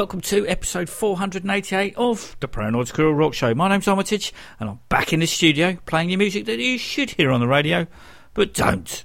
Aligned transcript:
Welcome 0.00 0.22
to 0.22 0.46
episode 0.46 0.88
488 0.88 1.94
of 1.98 2.34
the 2.40 2.48
Paranoid 2.48 2.88
Squirrel 2.88 3.12
Rock 3.12 3.34
Show. 3.34 3.54
My 3.54 3.68
name's 3.68 3.86
Armitage, 3.86 4.32
and 4.58 4.70
I'm 4.70 4.80
back 4.88 5.12
in 5.12 5.20
the 5.20 5.26
studio 5.26 5.76
playing 5.84 6.08
you 6.08 6.16
music 6.16 6.46
that 6.46 6.58
you 6.58 6.78
should 6.78 7.10
hear 7.10 7.30
on 7.30 7.40
the 7.40 7.46
radio, 7.46 7.86
but 8.32 8.54
don't. 8.54 9.04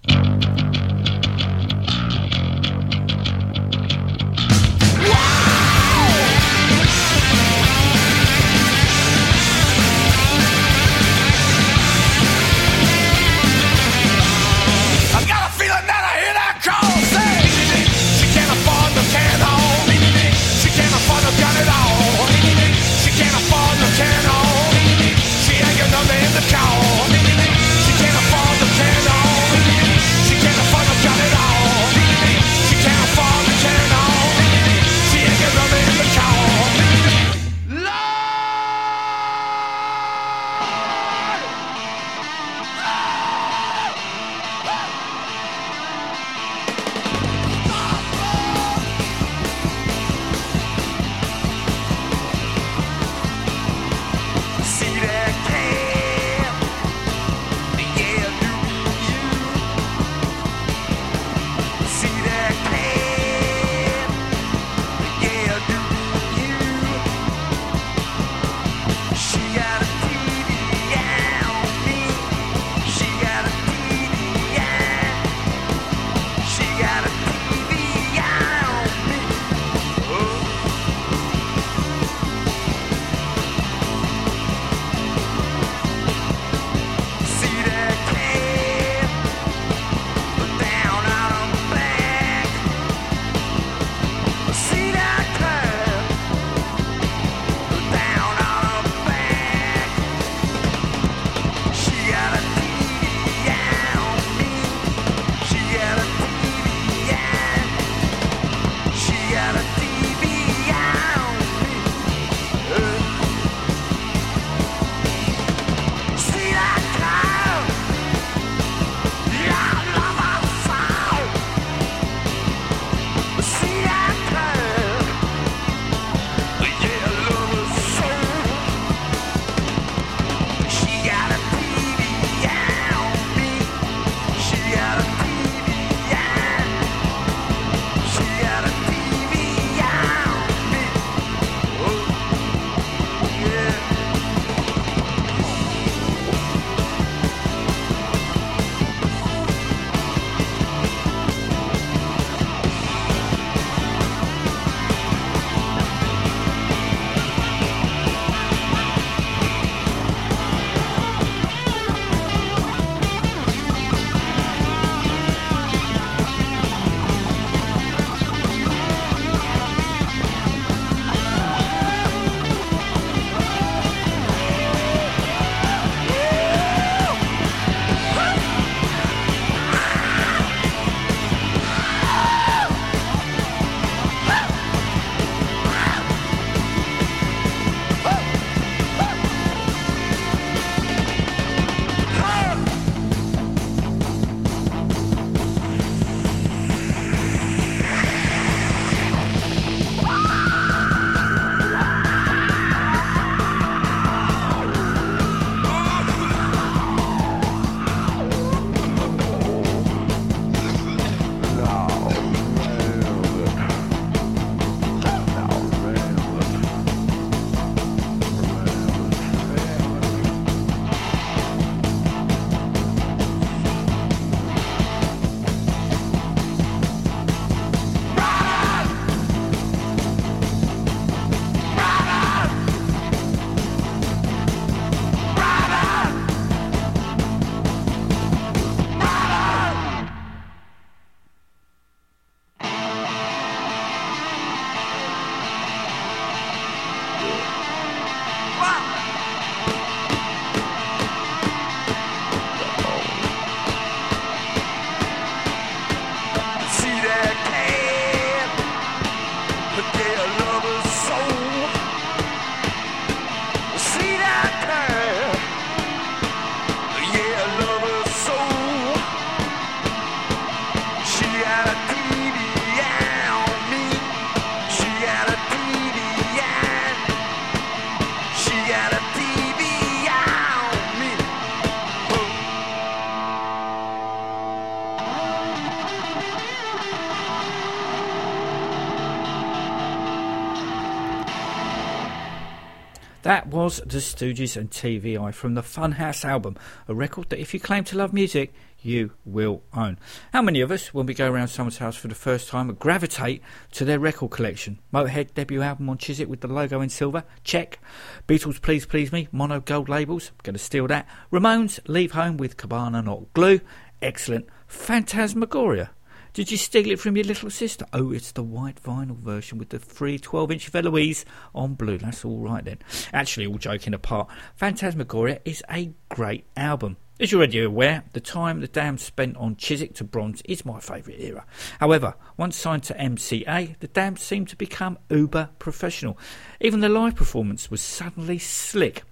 Was 293.66 293.78
The 293.78 293.98
Stooges 293.98 294.56
and 294.56 294.70
TV 294.70 295.20
Eye 295.20 295.32
from 295.32 295.56
the 295.56 295.64
Funhouse 295.64 296.24
album, 296.24 296.56
a 296.88 296.94
record 296.94 297.30
that 297.30 297.40
if 297.40 297.52
you 297.52 297.60
claim 297.60 297.84
to 297.86 297.98
love 297.98 298.14
music, 298.14 298.54
you 298.80 299.14
will 299.26 299.64
own. 299.74 299.98
How 300.34 300.44
many 300.44 300.62
of 300.62 300.70
us, 300.70 300.94
when 300.94 301.08
we 301.08 301.16
go 301.16 301.32
around 301.32 301.48
someone's 301.48 301.80
house 301.80 301.96
for 301.96 302.08
the 302.08 302.14
first 302.14 302.48
time, 302.48 302.72
gravitate 302.76 303.42
to 303.72 303.84
their 303.84 303.98
record 303.98 304.30
collection? 304.30 304.78
Motorhead 304.94 305.34
debut 305.34 305.64
album 305.64 305.90
on 305.90 305.98
Chiswick 305.98 306.30
with 306.30 306.42
the 306.42 306.48
logo 306.48 306.80
in 306.80 306.90
silver? 306.90 307.24
Check. 307.44 307.80
Beatles 308.28 308.62
Please 308.62 308.86
Please 308.86 309.12
Me, 309.12 309.30
mono 309.32 309.60
gold 309.60 309.90
labels? 309.90 310.30
Going 310.44 310.54
to 310.54 310.60
steal 310.60 310.86
that. 310.90 311.08
Ramones 311.32 311.80
Leave 311.88 312.12
Home 312.12 312.38
with 312.38 312.58
Carbona 312.58 313.04
Not 313.04 313.34
Glue? 313.34 313.62
Excellent. 314.00 314.46
Phantasmagoria. 314.68 315.90
Did 316.36 316.52
you 316.52 316.58
steal 316.58 316.92
it 316.92 317.00
from 317.00 317.16
your 317.16 317.24
little 317.24 317.50
sister? 317.50 317.86
Oh, 317.94 318.12
it's 318.12 318.34
the 318.34 318.44
white 318.44 318.84
vinyl 318.84 319.16
version 319.16 319.58
with 319.58 319.70
the 319.70 319.80
free 319.80 320.20
12 320.20 320.52
inch 320.52 320.68
of 320.68 320.76
Eloise 320.76 321.24
on 321.56 321.76
blue. 321.76 321.98
That's 321.98 322.26
all 322.26 322.42
right 322.42 322.66
then. 322.66 322.80
Actually, 323.14 323.48
all 323.48 323.58
joking 323.58 323.94
apart, 323.94 324.28
Phantasmagoria 324.58 325.40
is 325.46 325.64
a 325.72 325.94
great 326.10 326.46
album. 326.58 326.98
As 327.22 327.32
you're 327.32 327.40
already 327.40 327.64
aware, 327.64 328.04
the 328.12 328.20
time 328.20 328.60
the 328.60 328.68
Damned 328.68 329.00
spent 329.00 329.38
on 329.38 329.56
Chiswick 329.56 329.96
to 329.96 330.04
Bronze 330.04 330.42
is 330.44 330.66
my 330.66 330.82
favourite 330.82 331.22
era. 331.22 331.46
However, 331.80 332.16
once 332.36 332.58
signed 332.58 332.84
to 332.84 332.94
MCA, 332.96 333.80
the 333.80 333.88
Damned 333.88 334.20
seemed 334.20 334.50
to 334.50 334.58
become 334.58 335.00
uber 335.10 335.52
professional. 335.58 336.20
Even 336.60 336.82
the 336.82 336.90
live 336.90 337.16
performance 337.16 337.72
was 337.72 337.80
suddenly 337.80 338.40
slick. 338.40 339.04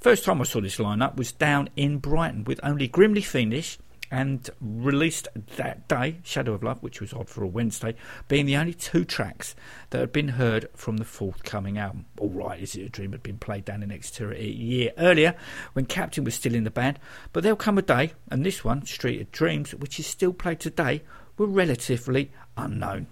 First 0.00 0.22
time 0.22 0.38
I 0.42 0.44
saw 0.44 0.60
this 0.60 0.76
lineup 0.76 1.16
was 1.16 1.32
down 1.32 1.70
in 1.76 1.96
Brighton 1.96 2.44
with 2.44 2.60
only 2.62 2.88
Grimly 2.88 3.22
Fiendish, 3.22 3.78
and 4.10 4.48
released 4.60 5.28
that 5.56 5.88
day, 5.88 6.20
Shadow 6.22 6.54
of 6.54 6.62
Love, 6.62 6.82
which 6.82 7.00
was 7.00 7.12
odd 7.12 7.28
for 7.28 7.42
a 7.42 7.46
Wednesday, 7.46 7.94
being 8.28 8.46
the 8.46 8.56
only 8.56 8.74
two 8.74 9.04
tracks 9.04 9.54
that 9.90 10.00
had 10.00 10.12
been 10.12 10.28
heard 10.28 10.68
from 10.74 10.96
the 10.96 11.04
forthcoming 11.04 11.78
album. 11.78 12.06
All 12.18 12.30
Right, 12.30 12.60
Is 12.60 12.74
It 12.74 12.82
a 12.82 12.88
Dream 12.88 13.12
had 13.12 13.22
been 13.22 13.38
played 13.38 13.64
down 13.64 13.82
in 13.82 13.90
Exeter 13.90 14.32
a 14.32 14.42
year 14.42 14.92
earlier 14.98 15.34
when 15.72 15.86
Captain 15.86 16.24
was 16.24 16.34
still 16.34 16.54
in 16.54 16.64
the 16.64 16.70
band, 16.70 16.98
but 17.32 17.42
there'll 17.42 17.56
come 17.56 17.78
a 17.78 17.82
day, 17.82 18.12
and 18.30 18.44
this 18.44 18.64
one, 18.64 18.84
Street 18.86 19.20
of 19.20 19.32
Dreams, 19.32 19.74
which 19.74 19.98
is 20.00 20.06
still 20.06 20.32
played 20.32 20.60
today, 20.60 21.02
were 21.36 21.46
relatively 21.46 22.32
unknown. 22.56 23.06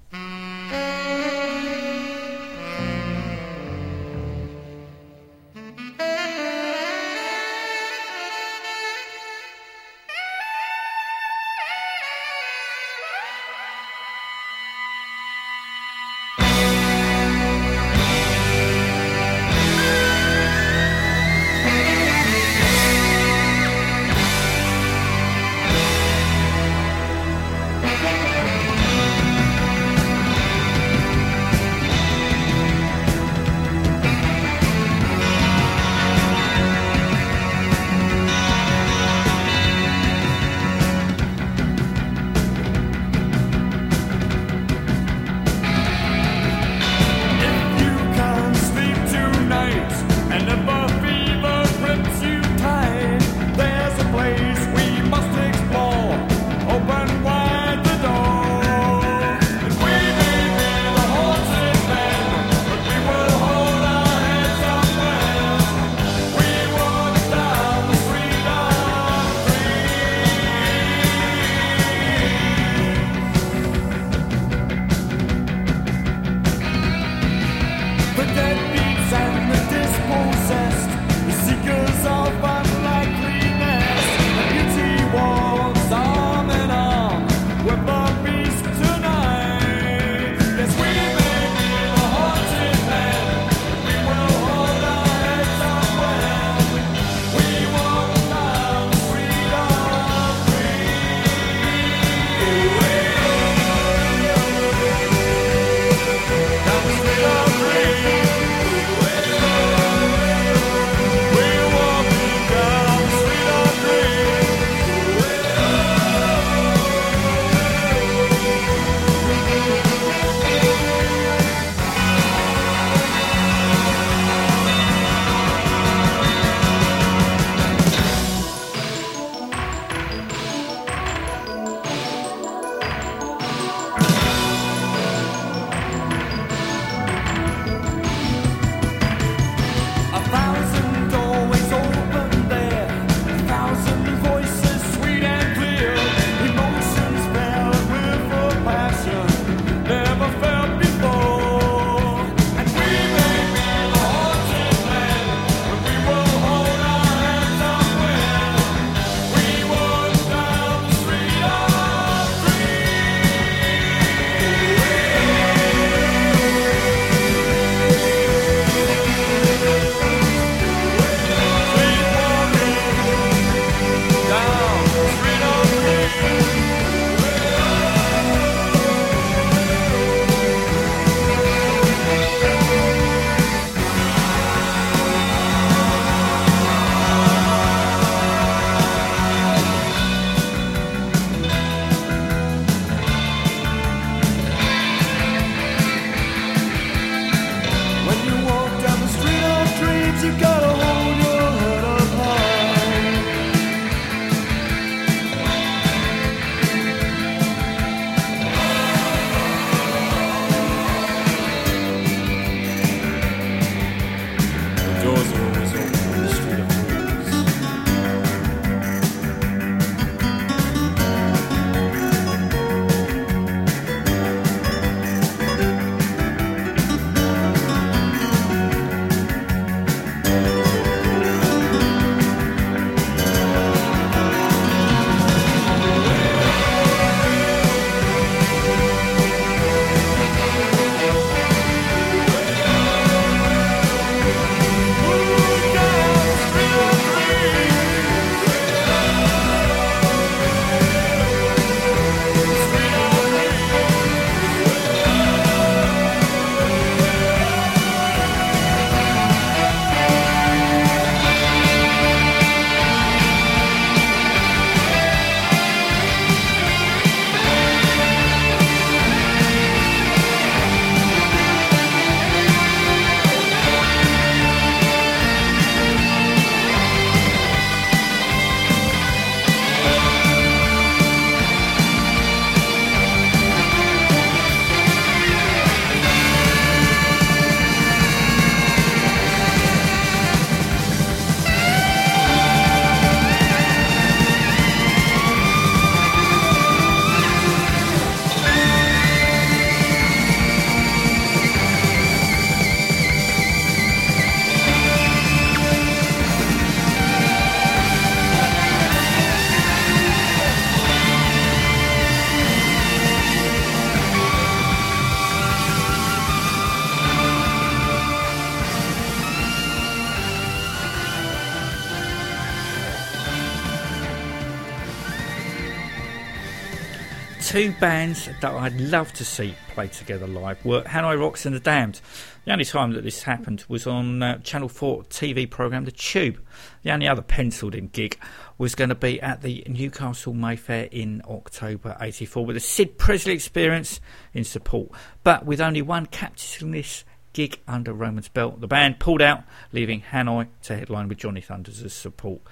Two 327.57 327.73
bands 327.81 328.29
that 328.43 328.53
I'd 328.53 328.79
love 328.79 329.15
to 329.15 329.25
see 329.25 329.55
play 329.71 329.89
together 329.89 330.27
live 330.27 330.63
were 330.63 330.83
Hanoi 330.83 331.19
Rocks 331.19 331.47
and 331.47 331.57
The 331.57 331.61
Damned. 331.61 332.03
The 332.45 332.53
only 332.53 332.67
time 332.67 332.93
that 332.93 333.03
this 333.03 333.23
happened 333.23 333.65
was 333.67 333.87
on 333.87 334.23
uh, 334.23 334.37
Channel 334.41 334.69
4 334.69 335.05
TV 335.05 335.49
programme 335.49 335.87
The 335.87 335.91
Tube. 335.91 336.39
The 336.83 336.91
only 336.91 337.09
other 337.09 337.23
penciled 337.23 337.75
in 337.75 337.87
gig 337.87 338.19
was 338.59 338.75
going 338.75 338.91
to 338.91 338.95
be 338.95 339.23
at 339.23 339.41
the 339.41 339.65
Newcastle 339.69 340.35
Mayfair 340.35 340.91
in 340.93 341.23
October 341.27 341.97
84 341.99 342.45
with 342.45 342.59
a 342.59 342.61
Sid 342.61 342.99
Presley 342.99 343.33
experience 343.33 344.03
in 344.35 344.45
support, 344.45 344.91
but 345.25 345.47
with 345.47 345.59
only 345.59 345.81
one 345.81 346.05
capitalist 346.05 347.07
gig 347.33 347.59
under 347.67 347.95
Roman's 347.95 348.29
belt. 348.29 348.61
The 348.61 348.67
band 348.67 348.99
pulled 348.99 349.23
out, 349.23 349.45
leaving 349.73 350.03
Hanoi 350.03 350.49
to 350.65 350.77
headline 350.77 351.09
with 351.09 351.17
Johnny 351.17 351.41
Thunders 351.41 351.83
as 351.83 351.95
support. 351.95 352.43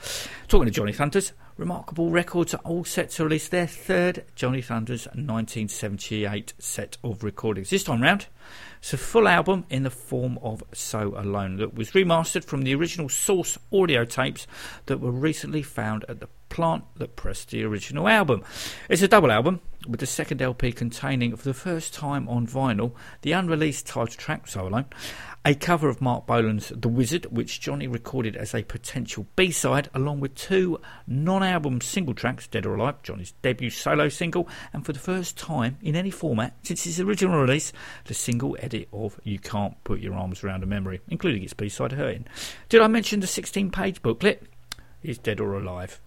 Talking 0.49 0.65
to 0.65 0.71
Johnny 0.71 0.95
Thunders, 0.95 1.35
Remarquable 1.57 2.11
Records 2.11 2.53
are 2.53 2.61
all 2.65 2.85
set 2.85 3.11
to 3.11 3.23
release 3.23 3.47
their 3.47 3.69
third 3.69 4.25
Johnny 4.35 4.61
Thunders 4.61 5.07
1978 5.07 6.53
set 6.59 6.97
of 7.05 7.23
recordings. 7.23 7.71
This 7.71 7.85
time 7.85 8.03
round, 8.03 8.27
it's 8.81 8.93
a 8.93 8.97
full 8.97 9.29
album 9.29 9.65
in 9.71 9.85
the 9.85 9.91
form 9.91 10.37
of 10.43 10.65
So 10.73 11.15
Alone 11.17 11.59
that 11.59 11.73
was 11.73 11.93
remastered 11.93 12.45
from 12.45 12.63
the 12.63 12.75
original 12.75 13.09
source 13.09 13.57
audio 13.73 14.05
tapes 14.05 14.49
that 14.87 14.99
were 14.99 15.13
recently 15.13 15.63
found 15.63 16.05
at 16.09 16.19
the 16.19 16.29
plant 16.49 16.85
that 16.97 17.15
pressed 17.15 17.51
the 17.51 17.63
original 17.63 18.09
album. 18.09 18.43
It's 18.89 19.03
a 19.03 19.09
double 19.09 19.31
album 19.31 19.61
with 19.87 20.01
the 20.01 20.07
second 20.07 20.43
LP 20.43 20.73
containing, 20.73 21.37
for 21.37 21.45
the 21.45 21.55
first 21.55 21.95
time 21.95 22.29
on 22.29 22.49
vinyl, 22.49 22.95
the 23.23 23.31
unreleased 23.31 23.87
title 23.87 24.07
track 24.17 24.49
So 24.49 24.67
Alone 24.67 24.87
a 25.47 25.55
cover 25.55 25.91
of 25.91 26.01
Marc 26.01 26.27
Bolan's 26.27 26.73
The 26.75 26.89
Wizard, 26.89 27.27
which 27.27 27.61
Johnny 27.61 27.87
recorded 27.87 28.35
as 28.35 28.55
a 28.55 28.63
potential 28.63 29.27
B 29.37 29.51
side, 29.51 29.91
along 29.93 30.21
with 30.21 30.35
two 30.35 30.81
non 31.07 31.43
album 31.43 31.83
single 31.83 32.15
tracks, 32.15 32.47
Dead 32.47 32.65
or 32.65 32.77
Alive, 32.77 33.03
Johnny's 33.03 33.33
debut 33.43 33.69
solo 33.69 34.09
single, 34.09 34.49
and 34.73 34.87
for 34.87 34.93
the 34.95 34.99
first 34.99 35.37
time 35.37 35.77
in 35.83 35.97
any 35.97 36.11
format 36.11 36.57
since 36.63 36.87
its 36.87 36.99
original 36.99 37.39
release, 37.39 37.73
the 38.07 38.15
single 38.15 38.57
edit 38.61 38.89
of 38.93 39.21
You 39.23 39.39
Can't 39.39 39.83
Put 39.85 40.01
Your 40.01 40.15
Arms 40.15 40.43
Around 40.43 40.63
a 40.63 40.67
Memory, 40.67 41.01
including 41.09 41.43
its 41.43 41.53
B 41.53 41.69
side 41.69 41.93
Hurting. 41.93 42.27
Did 42.71 42.81
I 42.81 42.87
mention 42.87 43.21
the 43.21 43.27
16 43.27 43.71
page 43.71 44.01
booklet? 44.01 44.45
Is 45.03 45.19
Dead 45.19 45.41
or 45.41 45.59
Alive. 45.59 46.01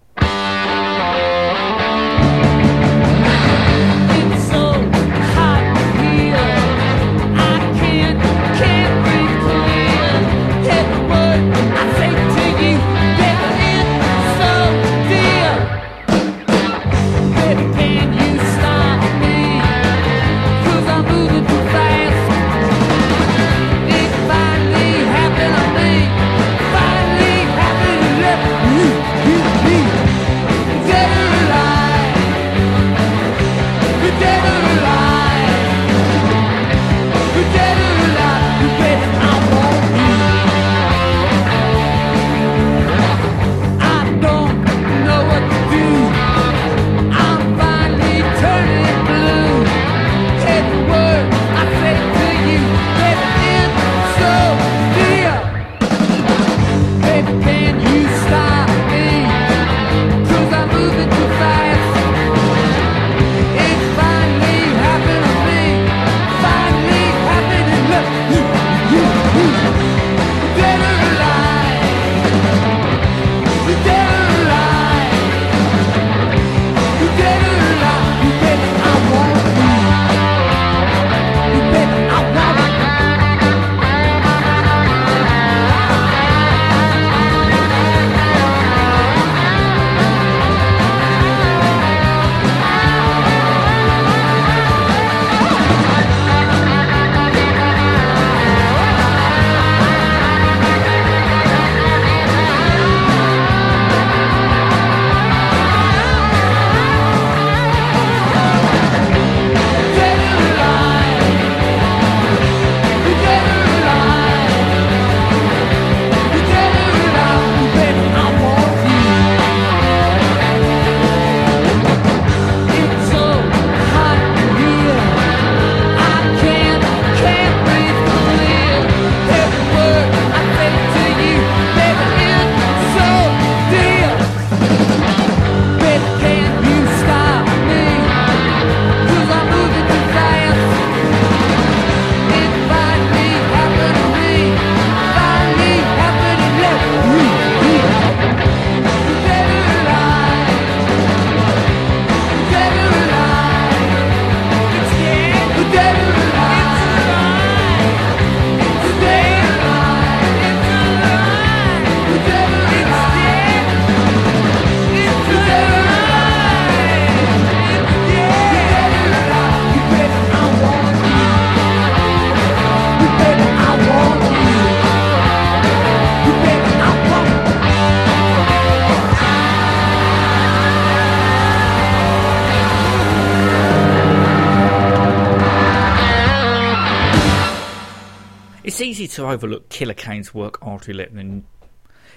To 189.18 189.28
overlook 189.28 189.70
Killer 189.70 189.96
Kane's 189.96 190.32
work 190.36 190.60
after 190.62 190.92
he 190.92 190.98
left 191.00 191.16
the. 191.16 191.42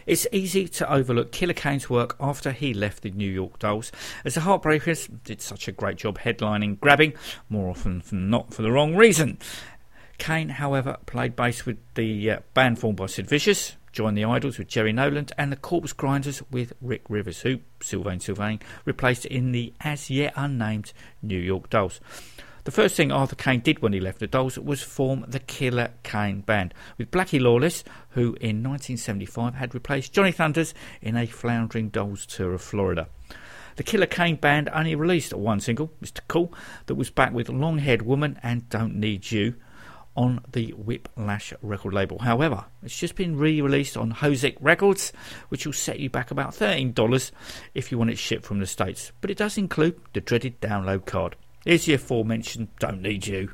It's 0.04 0.26
easy 0.32 0.68
to 0.68 0.92
overlook 0.92 1.32
Killer 1.32 1.54
Kane's 1.54 1.88
work 1.88 2.14
after 2.20 2.52
he 2.52 2.74
left 2.74 3.02
the 3.02 3.10
New 3.10 3.30
York 3.30 3.58
Dolls, 3.58 3.90
as 4.22 4.34
the 4.34 4.42
Heartbreakers 4.42 5.08
did 5.24 5.40
such 5.40 5.66
a 5.66 5.72
great 5.72 5.96
job 5.96 6.18
headlining, 6.18 6.78
grabbing, 6.78 7.14
more 7.48 7.70
often 7.70 8.02
than 8.10 8.28
not 8.28 8.52
for 8.52 8.60
the 8.60 8.70
wrong 8.70 8.96
reason. 8.96 9.38
Kane, 10.18 10.50
however, 10.50 10.98
played 11.06 11.34
bass 11.34 11.64
with 11.64 11.78
the 11.94 12.30
uh, 12.30 12.40
band 12.52 12.78
formed 12.78 12.98
by 12.98 13.06
Sid 13.06 13.26
Vicious, 13.26 13.76
joined 13.92 14.18
the 14.18 14.26
Idols 14.26 14.58
with 14.58 14.68
Jerry 14.68 14.92
Nolan, 14.92 15.28
and 15.38 15.50
the 15.50 15.56
Corpse 15.56 15.94
Grinders 15.94 16.42
with 16.50 16.74
Rick 16.82 17.04
Rivets, 17.08 17.40
who 17.40 17.60
Sylvain 17.80 18.20
Sylvain 18.20 18.60
replaced 18.84 19.24
in 19.24 19.52
the 19.52 19.72
as 19.80 20.10
yet 20.10 20.34
unnamed 20.36 20.92
New 21.22 21.40
York 21.40 21.70
Dolls. 21.70 21.98
The 22.64 22.70
first 22.70 22.94
thing 22.94 23.10
Arthur 23.10 23.36
Kane 23.36 23.60
did 23.60 23.80
when 23.80 23.94
he 23.94 24.00
left 24.00 24.18
the 24.18 24.26
Dolls 24.26 24.58
was 24.58 24.82
form 24.82 25.24
the 25.26 25.40
Killer 25.40 25.92
Kane 26.02 26.42
Band 26.42 26.74
with 26.98 27.10
Blackie 27.10 27.40
Lawless, 27.40 27.84
who 28.10 28.34
in 28.34 28.62
1975 28.62 29.54
had 29.54 29.74
replaced 29.74 30.12
Johnny 30.12 30.30
Thunders 30.30 30.74
in 31.00 31.16
a 31.16 31.26
floundering 31.26 31.88
Dolls 31.88 32.26
tour 32.26 32.52
of 32.52 32.60
Florida. 32.60 33.08
The 33.76 33.82
Killer 33.82 34.06
Kane 34.06 34.36
band 34.36 34.68
only 34.74 34.94
released 34.94 35.32
one 35.32 35.60
single, 35.60 35.90
Mr. 36.02 36.20
Cool, 36.28 36.52
that 36.84 36.96
was 36.96 37.08
back 37.08 37.32
with 37.32 37.48
Long 37.48 37.78
Haired 37.78 38.02
Woman 38.02 38.38
and 38.42 38.68
Don't 38.68 38.96
Need 38.96 39.30
You 39.30 39.54
on 40.14 40.44
the 40.52 40.72
Whiplash 40.72 41.54
record 41.62 41.94
label. 41.94 42.18
However, 42.18 42.66
it's 42.82 42.98
just 42.98 43.14
been 43.14 43.38
re 43.38 43.62
released 43.62 43.96
on 43.96 44.12
HoZac 44.12 44.58
Records, 44.60 45.14
which 45.48 45.64
will 45.64 45.72
set 45.72 45.98
you 45.98 46.10
back 46.10 46.30
about 46.30 46.50
$13 46.50 47.30
if 47.74 47.90
you 47.90 47.96
want 47.96 48.10
it 48.10 48.18
shipped 48.18 48.44
from 48.44 48.58
the 48.58 48.66
States. 48.66 49.12
But 49.22 49.30
it 49.30 49.38
does 49.38 49.56
include 49.56 49.98
the 50.12 50.20
dreaded 50.20 50.60
download 50.60 51.06
card. 51.06 51.36
Here's 51.64 51.84
the 51.84 51.94
aforementioned 51.94 52.68
Don't 52.78 53.02
Need 53.02 53.26
You. 53.26 53.50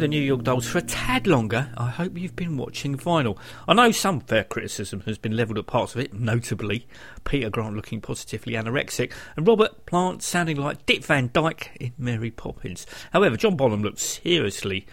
The 0.00 0.08
New 0.08 0.22
York 0.22 0.44
Dolls 0.44 0.66
for 0.66 0.78
a 0.78 0.82
tad 0.82 1.26
longer, 1.26 1.68
I 1.76 1.90
hope 1.90 2.16
you've 2.16 2.34
been 2.34 2.56
watching 2.56 2.96
vinyl. 2.96 3.36
I 3.68 3.74
know 3.74 3.90
some 3.90 4.20
fair 4.20 4.44
criticism 4.44 5.02
has 5.02 5.18
been 5.18 5.36
levelled 5.36 5.58
at 5.58 5.66
parts 5.66 5.94
of 5.94 6.00
it, 6.00 6.14
notably 6.14 6.88
Peter 7.24 7.50
Grant 7.50 7.76
looking 7.76 8.00
positively 8.00 8.54
anorexic 8.54 9.12
and 9.36 9.46
Robert 9.46 9.84
Plant 9.84 10.22
sounding 10.22 10.56
like 10.56 10.86
Dick 10.86 11.04
Van 11.04 11.28
Dyke 11.34 11.76
in 11.78 11.92
Mary 11.98 12.30
Poppins. 12.30 12.86
However, 13.12 13.36
John 13.36 13.56
Bonham 13.56 13.82
looked 13.82 13.98
seriously 13.98 14.86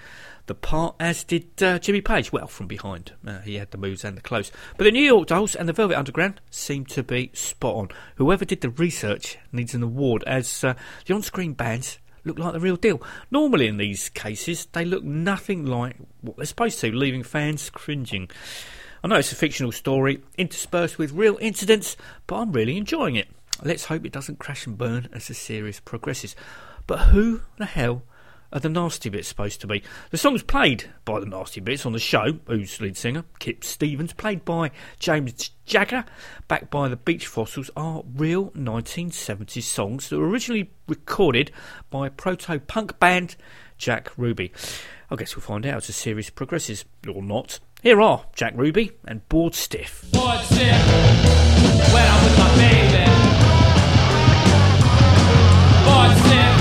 the 0.48 0.56
part, 0.56 0.96
as 1.00 1.24
did 1.24 1.64
uh, 1.64 1.80
Jimmy 1.80 2.02
Page. 2.02 2.34
Well, 2.34 2.48
from 2.48 2.68
behind. 2.68 3.14
Uh, 3.26 3.40
he 3.40 3.56
had 3.56 3.72
the 3.72 3.78
moves 3.78 4.04
and 4.04 4.18
the 4.18 4.22
clothes. 4.22 4.52
But 4.76 4.84
the 4.84 4.92
New 4.92 5.04
York 5.04 5.28
Dolls 5.28 5.56
and 5.56 5.70
the 5.70 5.74
Velvet 5.74 5.98
Underground 5.98 6.42
seem 6.50 6.86
to 6.88 7.02
be 7.02 7.32
spot 7.34 7.76
on. 7.76 7.90
Whoever 8.16 8.44
did 8.44 8.60
the 8.60 8.70
research 8.70 9.38
needs 9.54 9.74
an 9.74 9.84
award, 9.84 10.26
as 10.28 10.66
uh, 10.66 10.74
the 11.06 11.14
on 11.14 11.22
screen 11.22 11.54
bands 11.54 11.98
look 12.28 12.40
like 12.40 12.54
the 12.54 12.60
real 12.60 12.76
deal. 12.76 13.02
Normally, 13.32 13.68
in 13.68 13.78
these 13.78 14.10
cases, 14.10 14.68
they 14.74 14.86
look 14.86 15.04
nothing 15.04 15.66
like 15.66 15.96
what 16.22 16.38
they're 16.38 16.46
supposed 16.46 16.80
to, 16.82 16.92
leaving 16.92 17.24
fans 17.24 17.70
cringing. 17.70 18.30
I 19.04 19.08
know 19.08 19.16
it's 19.16 19.32
a 19.32 19.36
fictional 19.36 19.72
story 19.72 20.22
interspersed 20.38 20.98
with 20.98 21.12
real 21.12 21.38
incidents, 21.40 21.98
but 22.26 22.38
I'm 22.38 22.52
really 22.52 22.78
enjoying 22.78 23.16
it. 23.16 23.28
Let's 23.64 23.86
hope 23.86 24.06
it 24.06 24.12
doesn't 24.12 24.40
crash 24.40 24.68
and 24.68 24.78
burn 24.78 25.10
as 25.14 25.28
the 25.28 25.34
series 25.34 25.80
progresses. 25.80 26.36
But 26.86 26.98
who 26.98 27.42
the 27.58 27.66
hell 27.66 28.04
are 28.52 28.60
the 28.60 28.70
Nasty 28.70 29.10
Bits 29.10 29.28
supposed 29.28 29.62
to 29.62 29.68
be? 29.68 29.84
The 30.12 30.18
songs 30.18 30.44
played 30.44 30.86
by 31.06 31.20
the 31.20 31.26
Nasty 31.26 31.60
Bits 31.60 31.86
on 31.86 31.94
the 31.94 32.00
show, 32.00 32.40
whose 32.46 32.80
lead 32.80 32.98
singer, 32.98 33.26
Kip 33.40 33.64
Stevens, 33.64 34.14
played 34.14 34.46
by 34.46 34.72
James 35.00 35.52
Jagger, 35.66 36.06
backed 36.48 36.70
by 36.70 36.88
the 36.88 36.96
Beach 36.96 37.28
Fossils, 37.28 37.70
are 37.76 38.04
real 38.16 38.52
1970s 38.52 39.64
songs 39.64 40.10
that 40.10 40.18
were 40.18 40.30
originally 40.30 40.72
recorded 40.88 41.52
by 41.90 42.10
proto 42.10 42.60
punk 42.60 43.00
band 43.00 43.36
Jack 43.78 44.12
Ruby. 44.18 44.52
I 45.10 45.16
guess 45.16 45.36
we'll 45.36 45.44
find 45.44 45.66
out 45.66 45.78
as 45.78 45.88
the 45.88 45.94
series 45.94 46.30
progresses, 46.30 46.86
or 47.08 47.22
not. 47.22 47.60
Here 47.82 48.02
are 48.02 48.26
Jack 48.34 48.54
Ruby 48.56 48.92
and 49.06 49.28
Bored 49.30 49.56
Stiff. 49.56 50.06
It 50.14 50.18
when 51.94 52.08
I'm 52.12 52.24
with 52.24 52.38
my 52.40 52.56
baby? 52.58 53.12
What's 55.86 56.32
it 56.32 56.57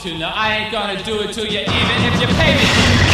to. 0.00 0.16
No, 0.16 0.30
I 0.32 0.56
ain't 0.56 0.72
gonna 0.72 1.02
do 1.02 1.20
it 1.20 1.34
to 1.34 1.42
you, 1.42 1.60
even 1.60 1.68
if 1.68 2.20
you 2.20 2.26
pay 2.28 2.56
me 2.56 3.09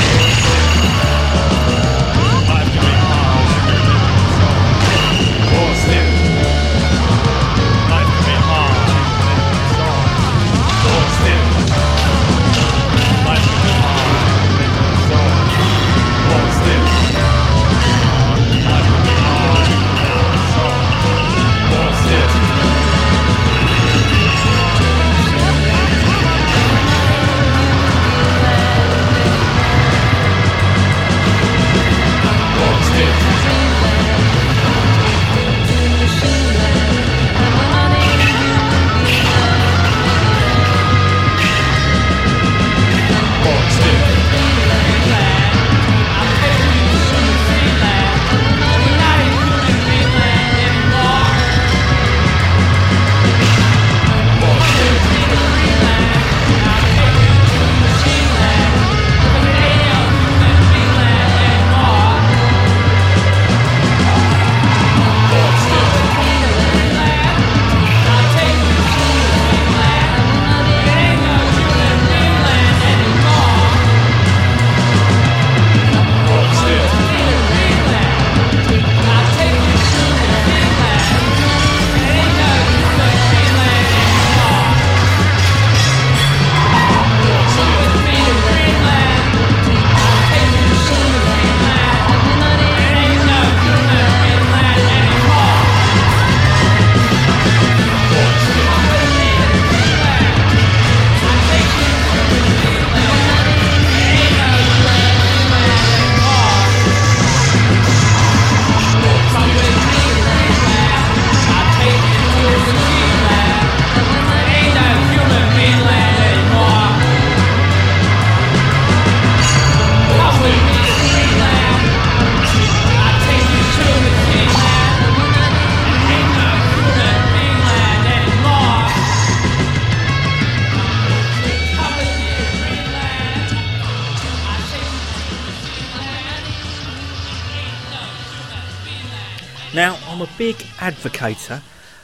Now, 139.77 139.99
I'm 140.07 140.23
a 140.23 140.29
big 140.39 140.57
advocator 140.79 141.61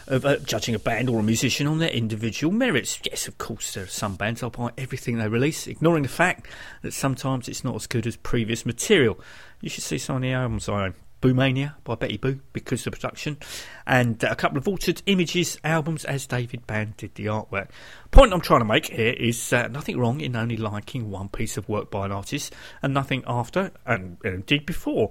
of 0.06 0.26
uh, 0.26 0.36
judging 0.36 0.74
a 0.74 0.78
band 0.78 1.08
or 1.08 1.20
a 1.20 1.22
musician 1.22 1.66
on 1.66 1.78
their 1.78 1.88
individual 1.88 2.52
merits. 2.52 3.00
Yes, 3.02 3.28
of 3.28 3.38
course, 3.38 3.72
there 3.72 3.84
are 3.84 3.86
some 3.86 4.14
bands 4.14 4.42
I'll 4.42 4.50
buy 4.50 4.72
everything 4.76 5.16
they 5.16 5.26
release, 5.26 5.66
ignoring 5.66 6.02
the 6.02 6.10
fact 6.10 6.48
that 6.82 6.92
sometimes 6.92 7.48
it's 7.48 7.64
not 7.64 7.74
as 7.74 7.86
good 7.86 8.06
as 8.06 8.16
previous 8.16 8.66
material. 8.66 9.18
You 9.62 9.70
should 9.70 9.84
see 9.84 9.96
some 9.96 10.16
of 10.16 10.22
the 10.22 10.32
albums 10.32 10.68
I 10.68 10.84
own. 10.84 10.94
Boomania 11.22 11.74
by 11.84 11.94
Betty 11.94 12.16
Boo 12.18 12.40
because 12.52 12.80
of 12.80 12.92
the 12.92 12.96
production, 12.98 13.38
and 13.86 14.22
a 14.24 14.34
couple 14.34 14.58
of 14.58 14.66
Altered 14.68 15.00
Images 15.06 15.56
albums 15.62 16.04
as 16.04 16.26
David 16.26 16.66
Band 16.66 16.96
did 16.96 17.14
the 17.14 17.26
artwork. 17.26 17.68
Point 18.10 18.34
I'm 18.34 18.40
trying 18.40 18.60
to 18.60 18.66
make 18.66 18.88
here 18.88 19.14
is 19.14 19.52
uh, 19.52 19.68
nothing 19.68 19.98
wrong 19.98 20.20
in 20.20 20.34
only 20.34 20.56
liking 20.56 21.10
one 21.10 21.28
piece 21.28 21.56
of 21.56 21.68
work 21.68 21.92
by 21.92 22.06
an 22.06 22.12
artist 22.12 22.52
and 22.82 22.92
nothing 22.92 23.22
after, 23.26 23.70
and, 23.86 24.18
and 24.24 24.34
indeed 24.34 24.66
before. 24.66 25.10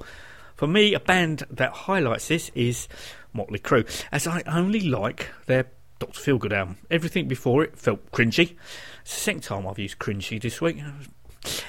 For 0.62 0.68
me, 0.68 0.94
a 0.94 1.00
band 1.00 1.44
that 1.50 1.72
highlights 1.72 2.28
this 2.28 2.52
is 2.54 2.88
Motley 3.34 3.58
Crue, 3.58 3.84
as 4.12 4.28
I 4.28 4.44
only 4.46 4.82
like 4.82 5.32
their 5.48 5.66
Dr. 5.98 6.20
Feelgood 6.20 6.54
album. 6.54 6.78
Everything 6.92 7.28
before 7.28 7.64
it 7.64 7.80
felt 7.80 8.12
cringy. 8.12 8.56
It's 9.02 9.16
the 9.16 9.20
second 9.22 9.42
time 9.42 9.66
I've 9.66 9.80
used 9.80 9.98
cringy 9.98 10.40
this 10.40 10.62
week. 10.62 10.78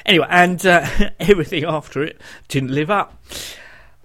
Anyway, 0.04 0.26
and 0.28 0.66
uh, 0.66 0.86
everything 1.20 1.64
after 1.64 2.02
it 2.02 2.20
didn't 2.48 2.72
live 2.72 2.90
up. 2.90 3.18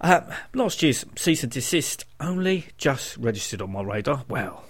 Uh, 0.00 0.22
last 0.54 0.82
year's 0.82 1.04
cease 1.16 1.42
and 1.42 1.52
desist 1.52 2.06
only 2.18 2.68
just 2.78 3.18
registered 3.18 3.60
on 3.60 3.70
my 3.70 3.82
radar. 3.82 4.24
Well, 4.26 4.64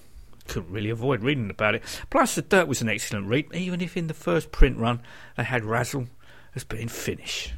couldn't 0.48 0.72
really 0.72 0.90
avoid 0.90 1.22
reading 1.22 1.48
about 1.48 1.76
it. 1.76 1.84
Plus, 2.10 2.34
The 2.34 2.42
Dirt 2.42 2.66
was 2.66 2.82
an 2.82 2.88
excellent 2.88 3.28
read, 3.28 3.54
even 3.54 3.80
if 3.80 3.96
in 3.96 4.08
the 4.08 4.14
first 4.14 4.50
print 4.50 4.78
run 4.78 5.00
they 5.36 5.44
had 5.44 5.64
Razzle 5.64 6.08
as 6.56 6.64
being 6.64 6.88
Finnish. 6.88 7.54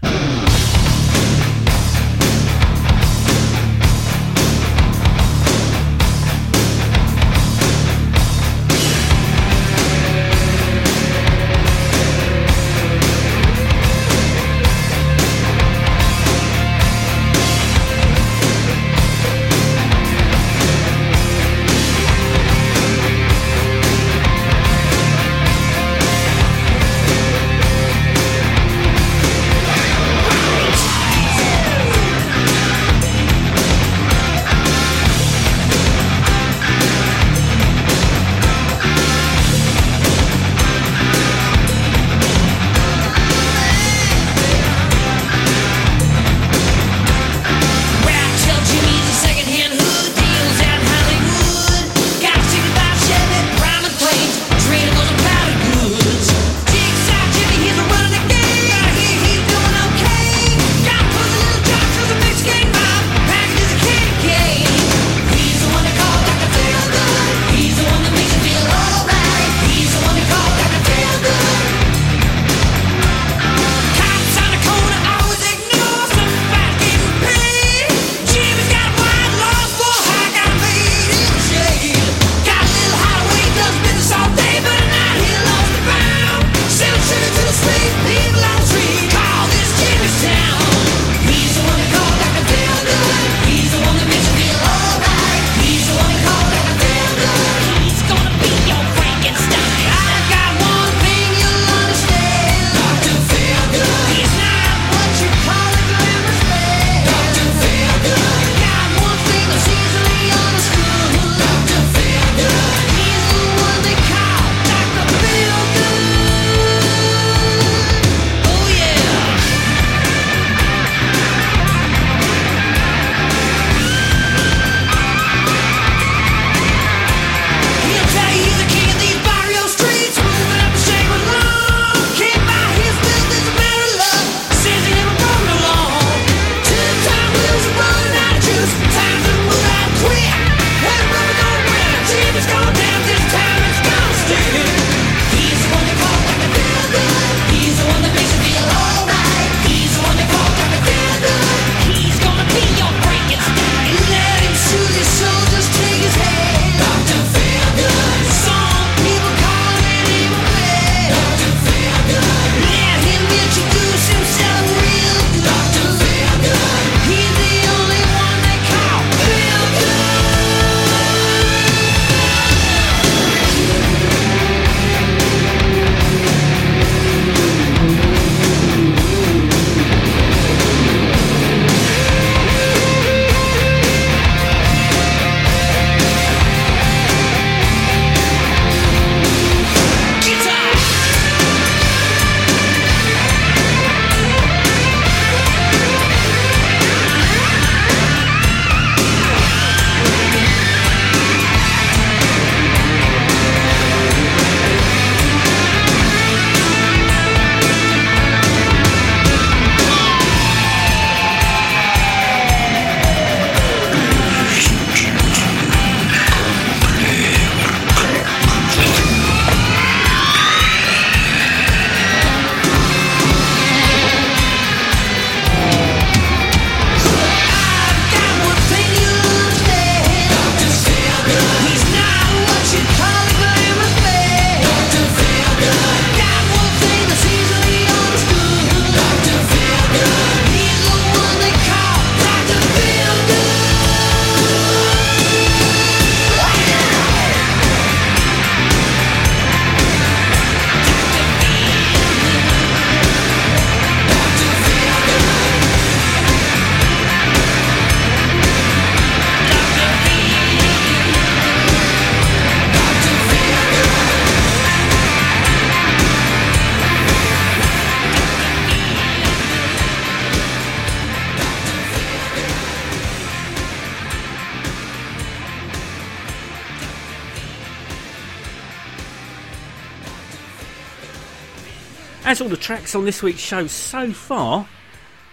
The 282.51 282.57
tracks 282.57 282.97
on 282.97 283.05
this 283.05 283.23
week's 283.23 283.39
show 283.39 283.69
so 283.69 284.13
far 284.13 284.67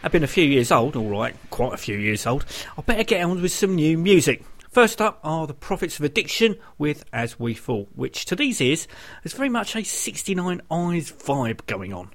have 0.03 0.12
been 0.12 0.23
a 0.23 0.27
few 0.27 0.45
years 0.45 0.71
old, 0.71 0.95
alright, 0.95 1.36
quite 1.49 1.73
a 1.73 1.77
few 1.77 1.97
years 1.97 2.27
old, 2.27 2.45
I 2.77 2.82
better 2.82 3.03
get 3.03 3.23
on 3.23 3.41
with 3.41 3.51
some 3.51 3.73
new 3.73 3.97
music. 3.97 4.43
First 4.69 5.01
up 5.01 5.19
are 5.23 5.47
the 5.47 5.56
Prophets 5.56 5.97
of 5.97 6.06
Addiction 6.06 6.58
with 6.77 7.06
As 7.12 7.39
We 7.39 7.56
Fall, 7.56 7.89
which 7.95 8.25
to 8.25 8.36
these 8.36 8.62
ears 8.62 8.88
is 9.23 9.34
very 9.34 9.49
much 9.49 9.75
a 9.75 9.84
69 9.84 10.62
Eyes 10.69 11.12
vibe 11.12 11.65
going 11.65 11.91
on. 11.91 12.12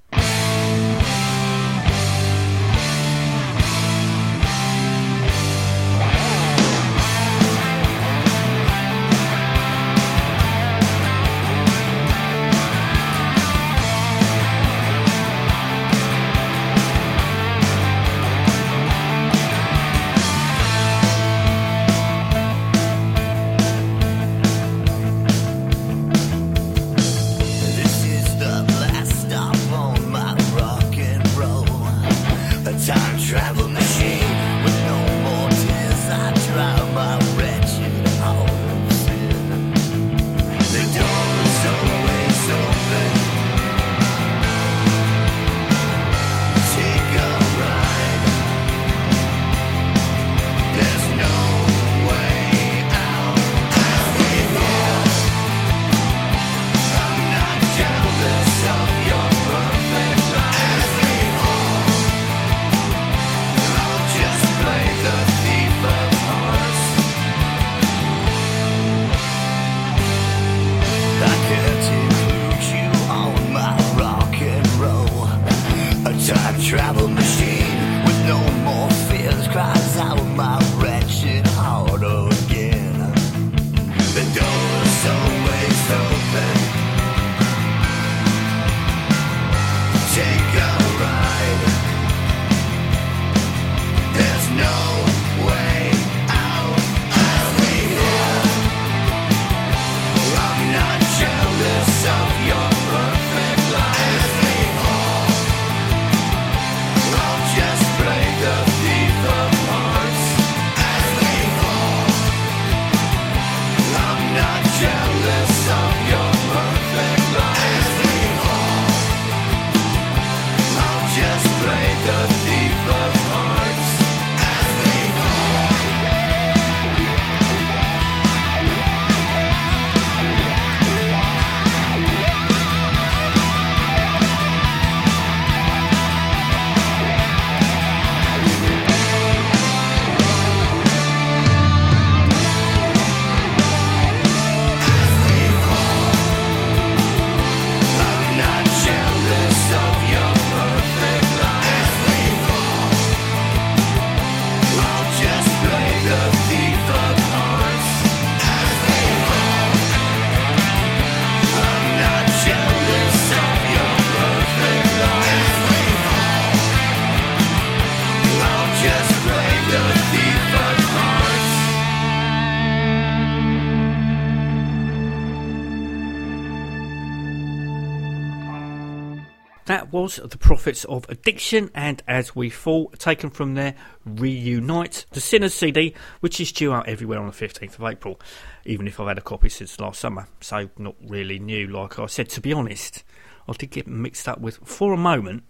Was 180.02 180.16
The 180.16 180.36
Prophets 180.36 180.84
of 180.86 181.08
Addiction 181.08 181.70
and 181.76 182.02
As 182.08 182.34
We 182.34 182.50
Fall, 182.50 182.88
taken 182.98 183.30
from 183.30 183.54
their 183.54 183.76
Reunite, 184.04 185.06
the 185.12 185.20
Sinners 185.20 185.54
CD, 185.54 185.94
which 186.18 186.40
is 186.40 186.50
due 186.50 186.72
out 186.72 186.88
everywhere 186.88 187.20
on 187.20 187.28
the 187.28 187.32
15th 187.32 187.78
of 187.78 187.84
April, 187.84 188.20
even 188.64 188.88
if 188.88 188.98
I've 188.98 189.06
had 189.06 189.18
a 189.18 189.20
copy 189.20 189.48
since 189.48 189.78
last 189.78 190.00
summer, 190.00 190.26
so 190.40 190.68
not 190.76 190.96
really 191.06 191.38
new, 191.38 191.68
like 191.68 192.00
I 192.00 192.06
said. 192.06 192.28
To 192.30 192.40
be 192.40 192.52
honest, 192.52 193.04
I 193.46 193.52
did 193.52 193.70
get 193.70 193.86
mixed 193.86 194.28
up 194.28 194.40
with, 194.40 194.56
for 194.64 194.92
a 194.92 194.96
moment, 194.96 195.44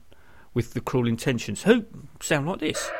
with 0.53 0.74
The 0.74 0.82
Cruel 0.82 1.09
Intentions, 1.09 1.62
who 1.62 1.86
sound 2.20 2.46
like 2.46 2.61
this. 2.61 2.90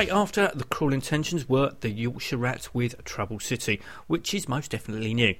Straight 0.00 0.16
after, 0.16 0.50
The 0.54 0.64
Cruel 0.64 0.94
Intentions 0.94 1.46
were 1.46 1.72
The 1.80 1.90
Yorkshire 1.90 2.38
Rats 2.38 2.72
with 2.72 3.04
Trouble 3.04 3.38
City, 3.38 3.82
which 4.06 4.32
is 4.32 4.48
most 4.48 4.70
definitely 4.70 5.12
new. 5.12 5.34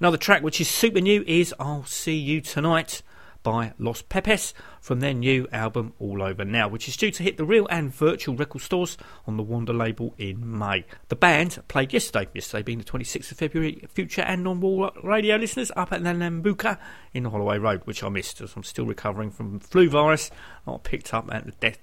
Another 0.00 0.16
track 0.16 0.42
which 0.42 0.58
is 0.58 0.70
super 0.70 1.02
new 1.02 1.22
is 1.26 1.54
I'll 1.60 1.84
See 1.84 2.16
You 2.16 2.40
Tonight 2.40 3.02
by 3.42 3.74
Los 3.78 4.00
Pepes 4.00 4.54
from 4.80 5.00
their 5.00 5.12
new 5.12 5.46
album 5.52 5.92
All 5.98 6.22
Over 6.22 6.46
Now, 6.46 6.66
which 6.66 6.88
is 6.88 6.96
due 6.96 7.10
to 7.10 7.22
hit 7.22 7.36
the 7.36 7.44
real 7.44 7.66
and 7.68 7.94
virtual 7.94 8.34
record 8.34 8.62
stores 8.62 8.96
on 9.26 9.36
the 9.36 9.42
Wanda 9.42 9.74
label 9.74 10.14
in 10.16 10.58
May. 10.58 10.86
The 11.08 11.16
band 11.16 11.62
played 11.68 11.92
yesterday, 11.92 12.26
yesterday 12.32 12.62
being 12.62 12.78
the 12.78 12.84
26th 12.84 13.32
of 13.32 13.36
February, 13.36 13.84
future 13.92 14.22
and 14.22 14.42
non 14.42 14.62
wall 14.62 14.92
radio 15.04 15.36
listeners 15.36 15.70
up 15.76 15.92
at 15.92 16.02
the 16.02 16.08
Nambucca 16.08 16.78
in 17.12 17.26
Holloway 17.26 17.58
Road, 17.58 17.82
which 17.84 18.02
I 18.02 18.08
missed 18.08 18.40
as 18.40 18.56
I'm 18.56 18.64
still 18.64 18.86
recovering 18.86 19.30
from 19.30 19.60
flu 19.60 19.90
virus 19.90 20.30
I 20.66 20.78
picked 20.82 21.12
up 21.12 21.28
at 21.30 21.44
the 21.44 21.52
death 21.52 21.78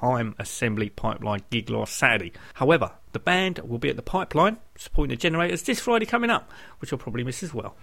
time 0.00 0.34
assembly 0.38 0.90
pipeline 0.90 1.42
gig 1.50 1.70
last 1.70 1.96
Saturday. 1.96 2.32
However, 2.54 2.92
the 3.12 3.18
band 3.18 3.60
will 3.60 3.78
be 3.78 3.90
at 3.90 3.96
the 3.96 4.02
pipeline 4.02 4.58
supporting 4.76 5.10
the 5.10 5.16
generators 5.16 5.62
this 5.62 5.80
Friday 5.80 6.06
coming 6.06 6.30
up, 6.30 6.50
which 6.80 6.90
you'll 6.90 6.98
probably 6.98 7.24
miss 7.24 7.42
as 7.42 7.54
well. 7.54 7.76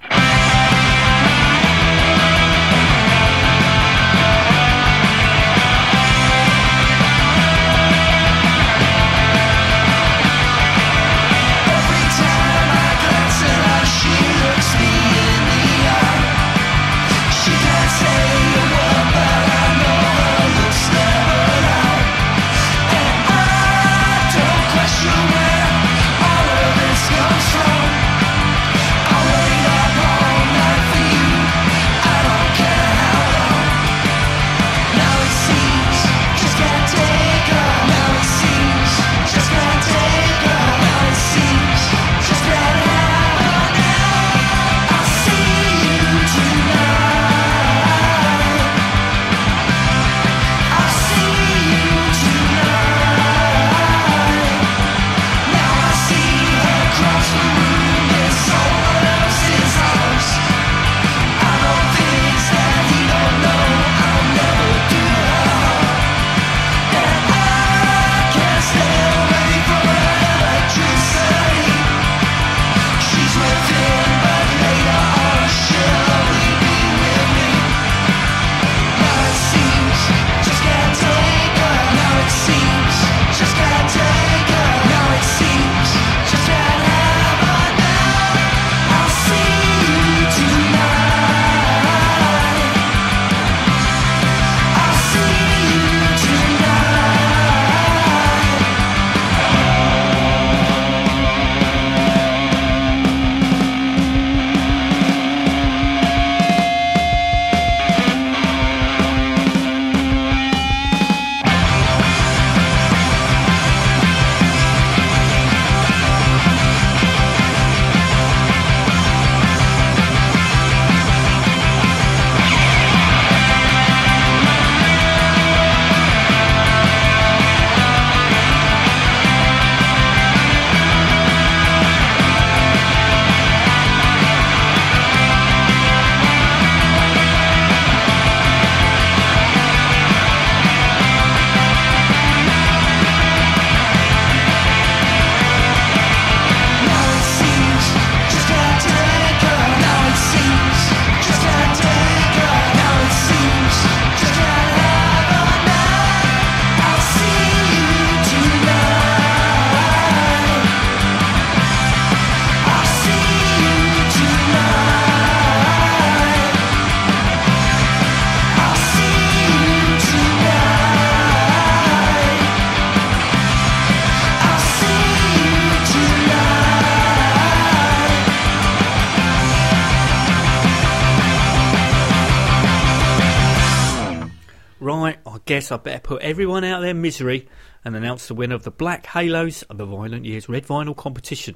Guess 185.54 185.72
I 185.72 185.78
better 185.78 186.00
put 186.00 186.24
everyone 186.24 186.64
out 186.64 186.80
of 186.80 186.84
their 186.84 186.96
misery 186.96 187.48
and 187.86 187.96
announce 187.96 188.28
the 188.28 188.34
winner 188.34 188.56
of 188.56 188.64
the 188.64 188.72
Black 188.72 189.06
Halos 189.06 189.62
of 189.62 189.78
the 189.78 189.86
Violent 189.86 190.26
Years 190.26 190.50
Red 190.50 190.66
Vinyl 190.66 190.98
competition. 190.98 191.56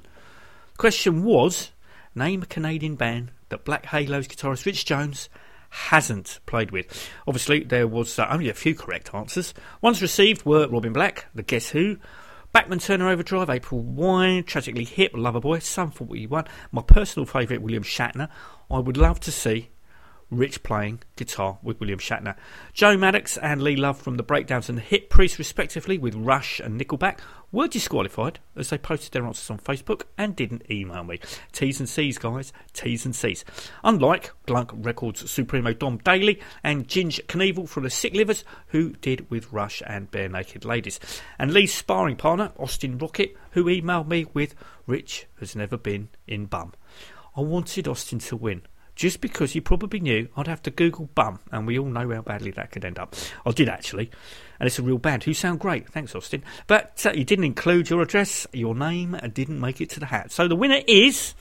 The 0.74 0.78
Question 0.78 1.24
was 1.24 1.72
name 2.14 2.44
a 2.44 2.46
Canadian 2.46 2.94
band 2.94 3.32
that 3.50 3.66
Black 3.66 3.88
Halos 3.88 4.28
guitarist 4.28 4.68
Rich 4.68 4.86
Jones 4.86 5.30
hasn't 5.72 6.42
played 6.46 6.70
with. 6.70 7.10
Obviously, 7.28 7.64
there 7.64 7.88
was 7.88 8.20
uh, 8.20 8.28
only 8.30 8.50
a 8.50 8.54
few 8.54 8.76
correct 8.76 9.16
answers. 9.16 9.56
Ones 9.82 10.00
received 10.00 10.46
were 10.46 10.68
Robin 10.68 10.94
Black, 10.94 11.26
The 11.34 11.42
Guess 11.42 11.70
Who, 11.70 11.98
Bachman 12.52 12.78
Turner 12.78 13.10
Overdrive, 13.10 13.50
April 13.50 13.82
Wine, 13.82 14.44
Tragically 14.44 14.86
Hip, 14.86 15.14
Loverboy, 15.14 15.60
Sum 15.64 15.90
41. 15.90 16.46
My 16.72 16.84
personal 16.84 17.26
favourite, 17.26 17.64
William 17.64 17.82
Shatner. 17.82 18.30
I 18.70 18.78
would 18.78 18.96
love 18.96 19.20
to 19.22 19.32
see 19.32 19.70
Rich 20.30 20.62
playing 20.62 21.04
guitar 21.16 21.58
with 21.64 21.80
William 21.80 22.00
Shatner. 22.00 22.36
Joe 22.74 22.98
Maddox 22.98 23.38
and 23.38 23.62
Lee 23.62 23.78
Love 23.78 23.98
from 23.98 24.18
the 24.18 24.24
Breakdowns 24.24 24.68
and 24.68 24.80
Hip 24.80 25.10
Priest, 25.10 25.40
respectively, 25.40 25.98
with 25.98 26.16
Rush 26.16 26.60
and 26.60 26.80
Nickelback, 26.80 27.20
were 27.50 27.70
disqualified 27.70 28.40
as 28.54 28.70
they 28.70 28.78
posted 28.78 29.14
their 29.14 29.26
answers 29.26 29.50
on 29.50 29.58
Facebook 29.58 30.02
and 30.18 30.36
didn't 30.36 30.70
email 30.70 31.06
me. 31.06 31.22
T's 31.54 31.80
and 31.80 31.88
C's, 31.88 32.18
guys. 32.18 32.52
T's 32.74 33.06
and 33.06 33.16
C's. 33.16 33.46
Unlike 33.86 34.32
Glunk 34.46 34.72
Records 34.74 35.32
Supremo 35.32 35.72
Dom 35.72 35.98
Daly 36.00 36.42
and 36.62 36.90
Ginge 36.90 37.26
Knievel 37.28 37.70
from 37.70 37.84
the 37.84 37.90
Sick 37.90 38.14
Livers, 38.14 38.44
who 38.68 38.90
did 38.96 39.30
with 39.30 39.54
Rush 39.54 39.82
and 39.88 40.12
Barenaked 40.12 40.66
Ladies. 40.66 41.00
And 41.40 41.54
Lee's 41.54 41.74
sparring 41.74 42.18
partner, 42.18 42.52
Austin 42.58 42.98
Rocket, 42.98 43.38
who 43.52 43.64
emailed 43.64 44.10
me 44.10 44.26
with 44.34 44.56
Rich 44.86 45.28
has 45.40 45.56
never 45.56 45.78
been 45.78 46.10
in 46.28 46.48
bum. 46.48 46.74
I 47.36 47.42
wanted 47.42 47.88
Austin 47.88 48.20
to 48.20 48.36
win 48.36 48.64
just 48.98 49.22
because 49.22 49.54
he 49.54 49.62
probably 49.62 50.00
knew 50.00 50.28
I'd 50.36 50.48
have 50.48 50.62
to 50.64 50.72
Google 50.72 51.08
bum, 51.16 51.40
and 51.52 51.66
we 51.66 51.80
all 51.80 51.86
know 51.86 52.10
how 52.10 52.22
badly 52.22 52.52
that 52.52 52.72
could 52.72 52.84
end 52.84 53.00
up. 53.00 53.16
I 53.46 53.52
did 53.52 53.70
actually, 53.70 54.10
and 54.60 54.68
it's 54.68 54.80
a 54.80 54.84
real 54.84 54.98
band 54.98 55.24
who 55.24 55.34
sound 55.34 55.60
great. 55.60 55.88
Thanks, 55.88 56.16
Austin. 56.16 56.44
But 56.66 57.06
uh, 57.06 57.12
you 57.12 57.24
didn't 57.24 57.46
include 57.46 57.90
your 57.90 58.02
address, 58.02 58.48
your 58.52 58.76
name, 58.76 59.14
and 59.14 59.34
didn't 59.34 59.62
make 59.62 59.80
it 59.80 59.92
to 59.92 60.00
the 60.00 60.08
hat. 60.08 60.32
So 60.32 60.48
the 60.48 60.56
winner 60.56 60.82
is. 60.88 61.36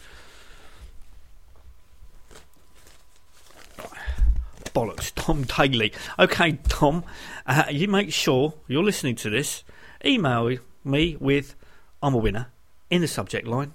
Bollocks, 4.74 5.10
Tom 5.14 5.44
Daly. 5.44 5.94
Okay, 6.18 6.58
Tom, 6.68 7.02
uh, 7.46 7.64
you 7.70 7.88
make 7.88 8.12
sure 8.12 8.52
you're 8.68 8.84
listening 8.84 9.16
to 9.16 9.30
this. 9.30 9.64
Email 10.04 10.58
me 10.84 11.16
with 11.18 11.54
I'm 12.02 12.12
a 12.12 12.18
winner 12.18 12.48
in 12.90 13.00
the 13.00 13.08
subject 13.08 13.46
line 13.46 13.72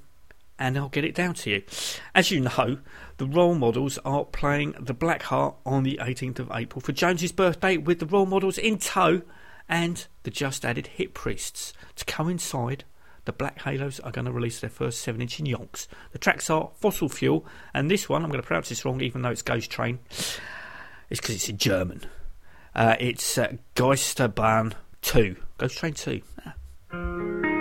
and 0.61 0.77
I'll 0.77 0.89
get 0.89 1.03
it 1.03 1.15
down 1.15 1.34
to 1.34 1.49
you. 1.49 1.63
As 2.13 2.29
you 2.29 2.41
know, 2.41 2.77
the 3.22 3.28
role 3.28 3.53
models 3.53 3.99
are 4.03 4.26
playing 4.26 4.74
the 4.80 4.95
Black 4.95 5.22
Heart 5.22 5.53
on 5.63 5.84
the 5.84 5.99
18th 6.01 6.39
of 6.39 6.51
April 6.55 6.82
for 6.82 6.91
Jones's 6.91 7.32
birthday 7.32 7.78
with 7.78 7.99
the 7.99 8.07
role 8.07 8.26
models 8.26 8.57
in 8.57 8.80
tow 8.80 9.22
and 9.69 10.07
the 10.24 10.32
just 10.32 10.65
added 10.65 10.88
Hip 10.88 11.13
Priests. 11.13 11.72
To 11.97 12.05
coincide, 12.05 12.84
the 13.26 13.32
Black 13.32 13.61
Halos 13.61 13.99
are 13.99 14.09
going 14.09 14.26
to 14.26 14.32
release 14.32 14.59
their 14.59 14.72
first 14.72 15.01
7 15.01 15.22
inch 15.22 15.39
in 15.39 15.45
yonks. 15.45 15.86
The 16.13 16.17
tracks 16.17 16.49
are 16.49 16.72
Fossil 16.78 17.09
Fuel, 17.09 17.45
and 17.76 17.91
this 17.91 18.09
one, 18.09 18.24
I'm 18.24 18.32
going 18.32 18.41
to 18.41 18.47
pronounce 18.47 18.69
this 18.69 18.84
wrong 18.86 19.01
even 19.01 19.22
though 19.22 19.30
it's 19.30 19.43
Ghost 19.43 19.69
Train, 19.69 19.99
it's 21.11 21.22
because 21.22 21.36
it's 21.36 21.47
in 21.47 21.57
German. 21.57 22.01
Uh, 22.74 22.95
it's 22.99 23.38
uh, 23.38 23.53
Geisterbahn 23.76 24.74
2. 25.03 25.36
Ghost 25.59 25.78
Train 25.78 25.93
2. 25.93 26.22
Ah. 26.91 27.61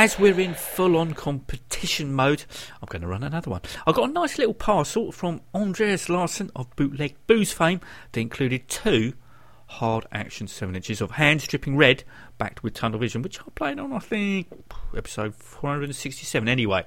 As 0.00 0.18
we're 0.18 0.40
in 0.40 0.54
full 0.54 0.96
on 0.96 1.12
competition 1.12 2.14
mode, 2.14 2.42
I'm 2.80 2.86
going 2.88 3.02
to 3.02 3.06
run 3.06 3.22
another 3.22 3.50
one. 3.50 3.60
I 3.86 3.92
got 3.92 4.08
a 4.08 4.12
nice 4.12 4.38
little 4.38 4.54
parcel 4.54 5.12
from 5.12 5.42
Andreas 5.54 6.08
Larsen 6.08 6.50
of 6.56 6.74
Bootleg 6.74 7.16
Booze 7.26 7.52
fame 7.52 7.82
that 8.12 8.20
included 8.20 8.66
two 8.66 9.12
hard 9.66 10.06
action 10.10 10.46
7 10.46 10.74
inches 10.74 11.02
of 11.02 11.10
hands 11.10 11.46
dripping 11.46 11.76
red 11.76 12.02
backed 12.38 12.62
with 12.62 12.72
tunnel 12.72 12.98
vision, 12.98 13.20
which 13.20 13.40
I 13.40 13.44
played 13.54 13.78
on, 13.78 13.92
I 13.92 13.98
think, 13.98 14.48
episode 14.96 15.34
467 15.34 16.48
anyway. 16.48 16.86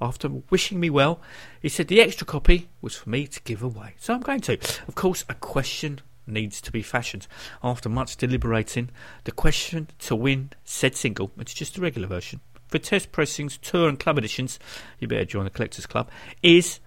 After 0.00 0.28
wishing 0.48 0.78
me 0.78 0.88
well, 0.88 1.20
he 1.60 1.68
said 1.68 1.88
the 1.88 2.00
extra 2.00 2.28
copy 2.28 2.68
was 2.80 2.94
for 2.94 3.10
me 3.10 3.26
to 3.26 3.42
give 3.42 3.64
away. 3.64 3.94
So 3.98 4.14
I'm 4.14 4.20
going 4.20 4.40
to. 4.42 4.52
Of 4.86 4.94
course, 4.94 5.24
a 5.28 5.34
question 5.34 5.98
needs 6.28 6.60
to 6.60 6.70
be 6.70 6.82
fashioned. 6.82 7.26
After 7.64 7.88
much 7.88 8.16
deliberating, 8.16 8.90
the 9.24 9.32
question 9.32 9.88
to 9.98 10.14
win 10.14 10.50
said 10.62 10.94
single, 10.94 11.32
it's 11.40 11.54
just 11.54 11.76
a 11.76 11.80
regular 11.80 12.06
version, 12.06 12.40
for 12.72 12.78
test 12.78 13.12
pressings, 13.12 13.58
tour 13.58 13.88
and 13.88 14.00
club 14.00 14.18
editions, 14.18 14.58
you 14.98 15.06
better 15.06 15.24
join 15.24 15.44
the 15.44 15.50
Collectors 15.50 15.86
Club, 15.86 16.10
is 16.42 16.80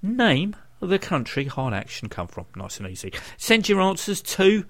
name 0.00 0.56
the 0.80 0.98
country 0.98 1.46
hard 1.46 1.74
action 1.74 2.08
come 2.08 2.28
from. 2.28 2.46
Nice 2.54 2.78
and 2.78 2.88
easy. 2.88 3.12
Send 3.36 3.68
your 3.68 3.80
answers 3.80 4.22
to 4.22 4.64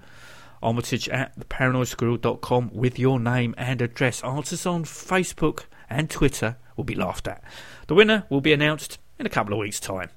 Armitage 0.61 1.07
at 1.09 1.37
theparanoidsquirrel.com 1.39 2.71
with 2.73 2.97
your 2.97 3.19
name 3.19 3.53
and 3.57 3.81
address. 3.81 4.23
Answers 4.23 4.65
on 4.65 4.83
Facebook 4.83 5.65
and 5.89 6.09
Twitter 6.09 6.57
will 6.75 6.83
be 6.83 6.95
laughed 6.95 7.27
at. 7.27 7.43
The 7.85 7.95
winner 7.95 8.25
will 8.29 8.41
be 8.41 8.53
announced 8.53 8.97
in 9.19 9.25
a 9.25 9.29
couple 9.29 9.53
of 9.53 9.59
weeks' 9.59 9.79
time. 9.79 10.09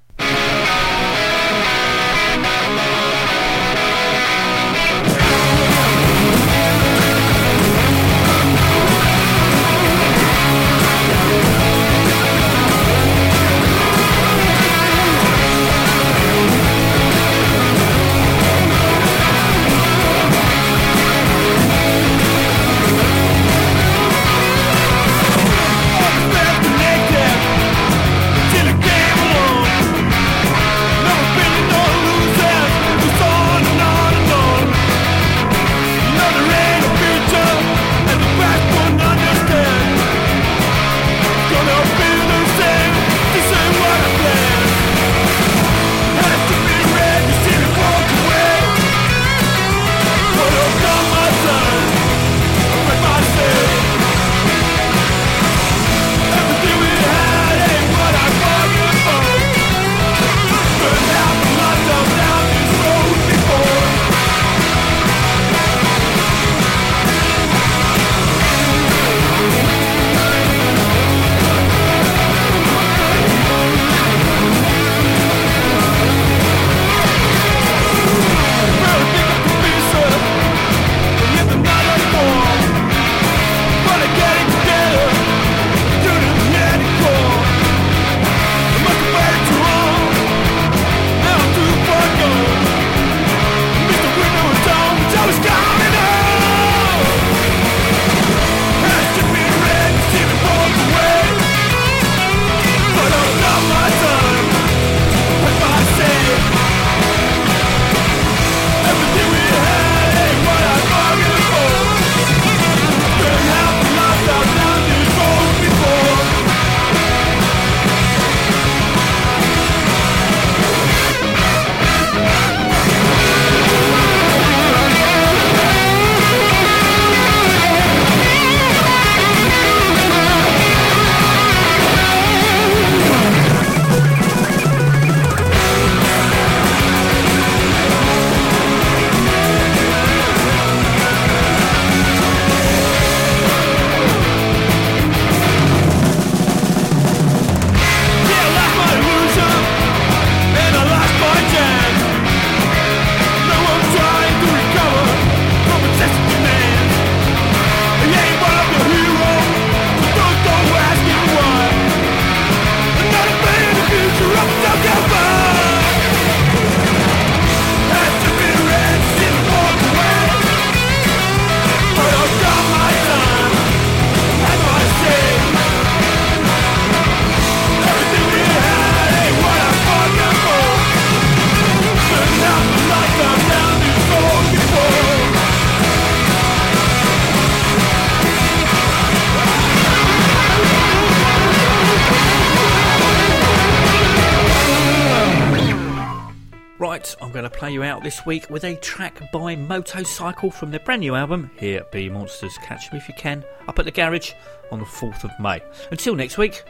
You 197.81 197.87
out 197.87 198.03
this 198.03 198.25
week 198.25 198.49
with 198.49 198.63
a 198.63 198.75
track 198.75 199.31
by 199.31 199.55
Motorcycle 199.55 200.51
from 200.51 200.71
their 200.71 200.79
brand 200.81 201.01
new 201.01 201.15
album, 201.15 201.49
Here 201.57 201.79
at 201.79 201.91
B 201.91 202.09
Monsters. 202.09 202.57
Catch 202.59 202.91
me 202.91 202.99
if 202.99 203.07
you 203.07 203.15
can 203.15 203.43
up 203.67 203.79
at 203.79 203.85
the 203.85 203.91
garage 203.91 204.33
on 204.71 204.79
the 204.79 204.85
4th 204.85 205.23
of 205.23 205.31
May. 205.39 205.61
Until 205.89 206.15
next 206.15 206.37
week, 206.37 206.63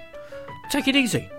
take 0.70 0.88
it 0.88 0.96
easy. 0.96 1.30